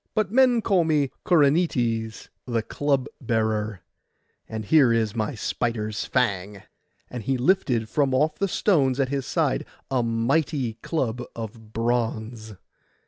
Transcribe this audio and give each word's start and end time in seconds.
But 0.15 0.31
men 0.31 0.63
call 0.63 0.83
me 0.83 1.11
Corynetes 1.27 2.29
the 2.47 2.63
club 2.63 3.05
bearer; 3.21 3.81
and 4.49 4.65
here 4.65 4.91
is 4.91 5.15
my 5.15 5.35
spider's 5.35 6.05
fang.' 6.05 6.63
And 7.11 7.21
he 7.21 7.37
lifted 7.37 7.87
from 7.87 8.11
off 8.15 8.39
the 8.39 8.47
stones 8.47 8.99
at 8.99 9.09
his 9.09 9.27
side 9.27 9.63
a 9.91 10.01
mighty 10.01 10.73
club 10.81 11.21
of 11.35 11.71
bronze. 11.71 12.55